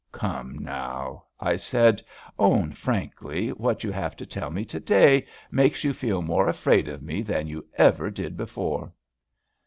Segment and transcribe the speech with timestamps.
[0.11, 2.01] "Come now," I said,
[2.39, 6.87] "own frankly, what you have to tell me to day makes you feel more afraid
[6.87, 8.91] of me than you ever did before."